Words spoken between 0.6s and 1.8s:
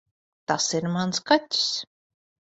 ir mans kaķis.